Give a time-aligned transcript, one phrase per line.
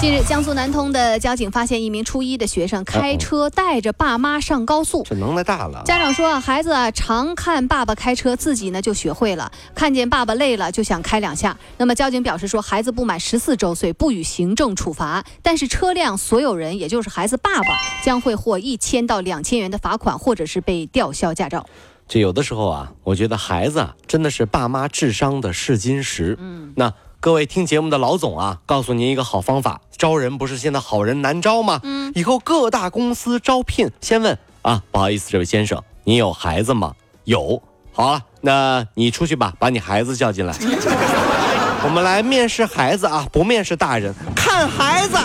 [0.00, 5.02] 近日，江苏南通的交警发现一名初一的学生开车带着爸妈上高速。
[5.04, 5.82] 这能耐大了。
[5.84, 9.50] 家长说啊，孩子啊常看爸爸开车，自己呢就学会了。
[9.74, 11.58] 看见爸爸累了，就想开两下。
[11.78, 21.66] 那么交警表示说，孩子不满十四周岁不予行政处罚，但是车辆所有人，也就是孩子爸爸，将会获一千到两千元的罚款，或者是被吊销驾照。
[22.06, 26.36] 这有的时候啊，我觉得孩子啊真的是爸妈智商的试金石。
[26.38, 26.94] 嗯，那。
[27.20, 31.80] 各位听节目的老总啊，告诉您一个好方法：招人不是现在好人难招吗？
[31.82, 36.94] 嗯，以后各大公司招聘，先问啊，不好意思，这位先生，你有孩子吗？
[37.24, 37.60] 有。
[37.92, 40.54] 好了，那你出去吧，把你孩子叫进来。
[41.82, 45.18] 我们来面试孩子啊，不面试大人，看孩子。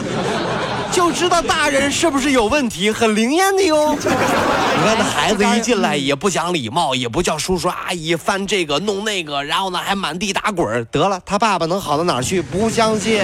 [0.94, 3.94] 就知道大人是不是有问题，很灵验的哟。
[3.98, 12.42] 你看那孩子一进来也不讲礼貌，也不叫叔叔阿姨，翻这个弄那个，然后呢还满地打滚得了，他爸爸能好到哪儿去？
[12.42, 13.24] 不相信，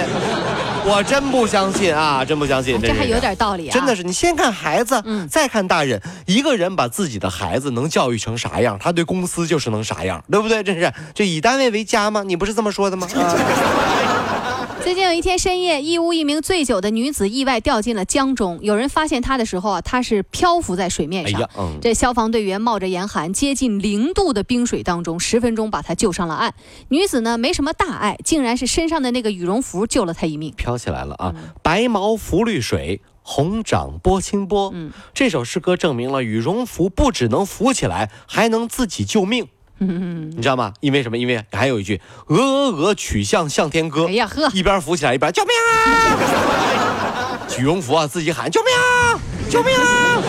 [0.84, 2.76] 我真不相信啊，真不相信。
[2.80, 3.72] 这还有点道理啊。
[3.72, 6.02] 真的是，你先看孩子，嗯，再看大人。
[6.26, 10.60] 一个人把自己的孩子能教育成啥样，他对公司就是能啥样，对不对？
[10.64, 12.24] 真是这以单位为家吗？
[12.24, 13.06] 你不是这么说的吗？
[14.90, 18.58] 最近有一天深夜，义乌一名醉酒的女子意外掉进了江中。
[18.60, 21.48] 有人发现她的时候啊，她是漂浮在水面上。
[21.80, 26.54] 这消防队员冒着严寒，接近零度的冰水当中，十分钟把她救上了岸。
[26.88, 30.52] 女子呢没什么大碍，竟然是身上的那个羽绒服救了她一命。
[30.56, 31.32] 飘起来了啊！
[31.62, 34.72] 白毛浮绿水，红掌拨清波。
[34.74, 39.46] 嗯，这首诗歌证明了羽绒服不只能浮起来，还能自己救命。
[39.80, 40.72] 嗯，你知道吗？
[40.80, 41.16] 因为什么？
[41.16, 44.06] 因为还有一句“鹅鹅鹅，曲项向天歌”。
[44.08, 47.38] 哎呀呵，一边扶起来一边救命啊！
[47.58, 49.18] 羽绒服啊，自己喊救命啊！
[49.50, 50.22] 救命啊！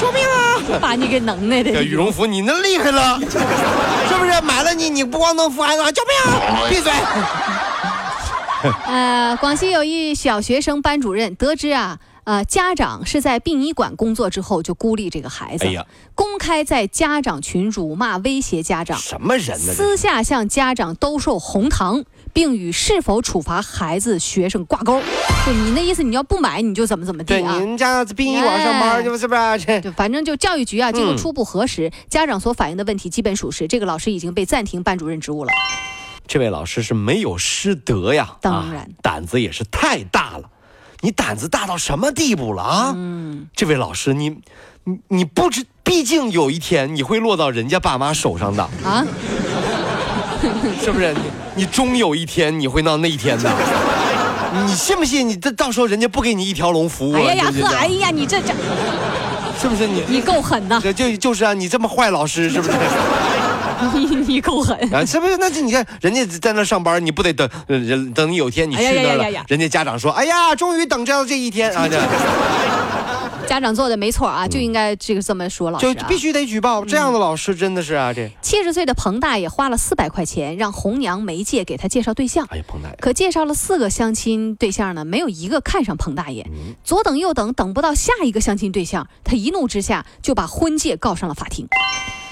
[0.00, 0.78] 救命啊！
[0.80, 1.82] 把你给能耐的。
[1.82, 4.40] 羽绒服你那厉害了，是不是？
[4.42, 6.68] 买了你，你不光能扶，还能救命啊！
[6.68, 6.92] 闭嘴。
[8.86, 11.98] 呃，广西有一小学生班主任得知啊。
[12.26, 19.72] 呃，家长是在殡仪馆工作之后就孤立这个孩子，哎呀，公开在家长群辱骂威胁家长，什么人呢？
[19.72, 25.00] 私下向家长兜售红糖，并与是否处罚孩子学生挂钩。
[25.46, 27.58] 就你那意思，你要不买你就怎么怎么地啊？
[27.58, 29.28] 对您家在殡仪馆上班，是不是？
[29.80, 35.52] 这反正就教育局啊，经过初步核实，家长所反映的问题基本属实，这个老师已经被暂停班主任职务了。
[36.26, 40.50] 这位老师是没有师德呀，当然，胆子也是太大了。
[41.06, 42.92] 你胆子大到什么地步了啊？
[42.96, 44.28] 嗯，这位老师，你，
[44.82, 49.06] 你你不知，毕竟有一天你会落到人家爸妈手上的啊，
[50.82, 51.14] 是不是？
[51.14, 51.20] 你
[51.54, 53.48] 你终有一天你会到那一天的，
[54.66, 55.28] 你信不信？
[55.28, 57.14] 你这到时候人家不给你一条龙服务？
[57.14, 58.52] 哎呀呀，呵，哎呀，你这这，
[59.62, 60.02] 是不是你？
[60.08, 60.82] 你够狠呐！
[60.92, 62.72] 就就是啊，你这么坏老师，是不是？
[63.94, 65.04] 你你够狠啊！
[65.04, 65.36] 是不是？
[65.38, 71.88] 那你看人家在那上班，你不得等人等你有天你去那了，人家家长说：“哎呀，终于等着这一天啊！”
[73.46, 78.12] 家长做的没错啊，就应该这个这么说，老师就必须得举报这样的老师，真的是啊！
[78.12, 82.44] 这七十岁的彭大爷花了四百块钱让红娘媒介给他介绍对象。
[82.50, 86.44] 哎呀，彭大爷，可介绍了四个相亲对象呢，没有一个看上彭大爷。
[86.82, 91.68] 左等右等，等不到下一个相亲对象，他一怒之下就把婚介告上了法庭。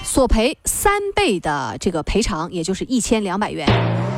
[0.05, 3.67] 索赔三倍的这个赔偿，也就是一千两百元。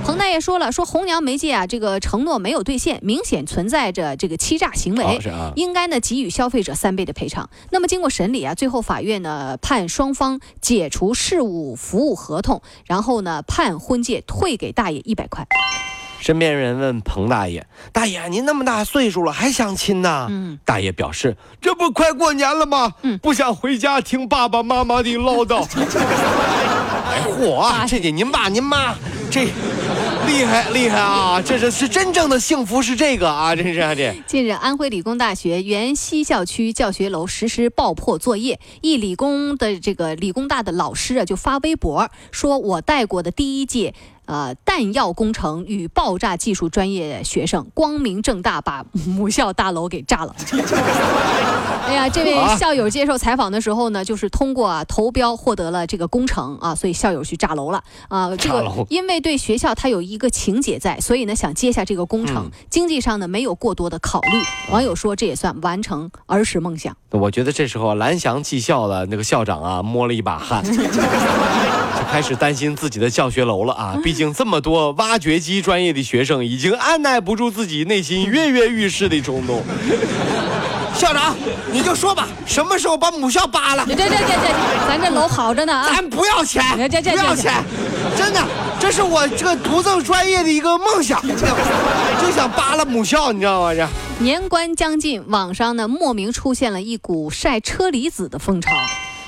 [0.05, 5.19] 彭大爷说了，说红娘媒介啊，这个承诺没有兑现，明显存在着这个欺诈行为，
[5.55, 7.49] 应该呢给予消费者三倍的赔偿。
[7.71, 15.47] 那么经过审理啊，最后法院呢判双方解除事务服务合同，然后呢判婚介退给大爷一百块。
[16.19, 22.93] 身边人问彭大爷：“大爷，您那么大岁数了还相亲呢？”嗯，大爷表示：“这不快过年了吗？
[23.03, 25.65] 嗯，不想回家听爸爸妈妈的唠叨。
[27.07, 28.93] ”哎嚯，这得您爸您妈
[29.31, 29.45] 这
[30.25, 31.41] 厉害厉害啊！
[31.41, 33.55] 这是是真正的幸福是这个啊！
[33.55, 34.13] 真是啊这。
[34.27, 43.93] 近日，安徽理工大学原西校区教学楼实施爆破作业，一理工的这个理工大的老师啊就发微博说：“我带过的第一届。”
[44.27, 50.35] 呃弹药工程与爆炸技术专业学生，光明正大把母校大楼给炸了。
[51.87, 58.35] 哎呀，这位校友接受采访的时候呢，就是通过啊投标获得了这个工程啊，所以校友去炸楼了啊。
[58.35, 64.37] 这个因为对学校他有一个情节在，所以呢想接下这个工程，经济上呢没有过多的考虑。
[64.69, 66.95] 网友说这也算完成儿时梦想。
[67.11, 73.97] 我觉得这时候蓝翔技校的那个校长啊摸了一把汗， 就开始担心自己的教学楼了啊。
[74.03, 79.63] 毕竟这么多挖掘机专业的学生，已经按耐不住自己内心跃跃欲试的冲动。
[80.95, 81.35] 校长，
[81.71, 83.85] 你就说吧，什么时候把母校扒了？
[83.87, 85.89] 这这这这，咱这楼好着呢啊！
[85.93, 87.63] 咱不要钱，不要钱，
[88.17, 88.43] 真的，
[88.79, 93.73] 这是我这个独奏专业的一个梦想，就想扒了母校，你知道吗？
[93.73, 93.87] 这
[94.23, 98.71] 年关将近，网上呢莫名出现了一股晒车厘子的风潮，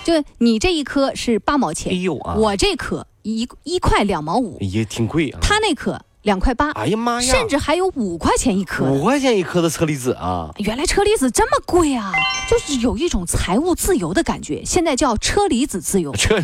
[0.03, 5.39] 就你这一颗是八毛钱，哎呦啊，我这颗一一块两毛五，也挺贵啊。
[5.41, 5.99] 他那颗。
[6.23, 10.51] 两块八，哎呀妈呀，甚至还有五块钱一颗，五块钱一颗的车厘子啊！
[10.57, 12.11] 原来车厘子这么贵啊，
[12.49, 16.11] 就是有一种财务自由的感觉，现在叫车厘子自由。
[16.19, 16.35] 车，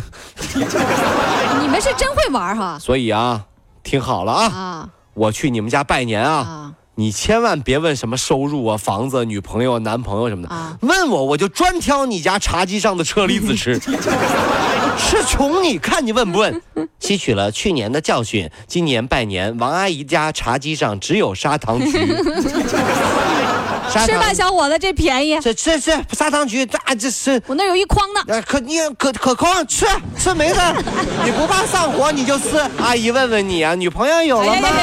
[1.60, 2.78] 你们是真会玩哈！
[2.80, 3.44] 所以啊，
[3.82, 6.72] 听好了啊，啊，我去你们家拜年啊。
[6.98, 13.78] 你千万别问什么收入啊、房子、女朋友、男朋友什么的，问我我就专挑你家茶几上的车厘子吃，
[14.98, 16.62] 是穷你看你问不问？
[16.98, 21.92] 吸取了去年的教训，今年拜年，王阿姨家茶几上只有砂糖橘。
[23.88, 25.38] 吃吧，小伙子，这便宜。
[25.40, 28.42] 这这这砂糖橘，这这是我那有一筐呢。
[28.42, 29.86] 可你可可筐吃
[30.18, 30.60] 吃没事，
[31.24, 32.58] 你不怕上火你就吃。
[32.78, 34.68] 阿姨问问你啊，女朋友有了吗？
[34.68, 34.80] 哎，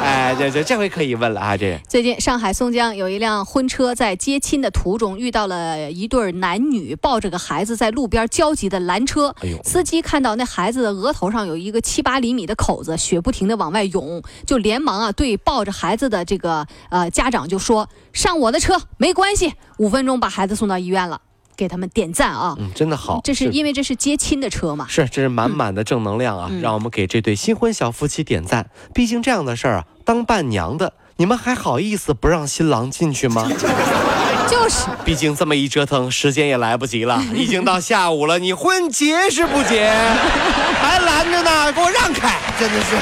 [0.38, 1.56] 这这这回可以问了啊！
[1.56, 9.34] 这最近上海松江有一辆婚车在接亲的途中遇到了一对男女抱着个孩子在路边焦急的拦车。
[9.42, 9.62] 哎呦！
[9.62, 17.88] 司机看到那孩子的额头上有一个七八厘米的口子，血不停的往外涌，就连忙啊对抱着孩子的这个呃家长就说。
[18.12, 21.20] 上我的车没关系，五分钟把孩子送到医院了，
[21.60, 22.56] 给他们点赞啊！
[22.58, 24.86] 嗯，真的好，这是因为这是接亲的车嘛？
[24.88, 26.50] 是，这是满满的正能量啊！
[26.62, 28.70] 让我们给这对新婚小夫妻点赞。
[28.94, 33.46] 毕竟这样的事儿啊，当伴娘的你们还好意思不让新郎进去吗？
[34.48, 39.86] 就是，毕竟这么一折腾，时间也来不及了， 已经到下午了，你婚结是不结？
[40.80, 42.38] 还拦着呢，给我让开！
[42.58, 42.96] 真的是。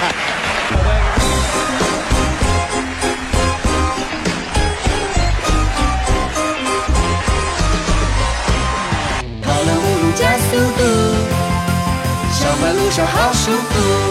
[12.90, 14.07] 速度，上班路上好舒服。